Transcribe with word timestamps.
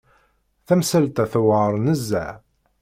Tamsalt-a 0.67 1.25
tewεer 1.33 1.73
nezzeh. 1.85 2.33